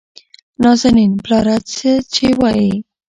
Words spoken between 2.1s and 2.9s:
چې وايې؟